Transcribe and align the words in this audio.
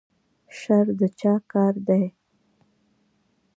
شر 0.59 0.85
د 0.99 1.01
چا 1.19 1.33
کار 1.51 1.73
دی؟ 1.87 2.03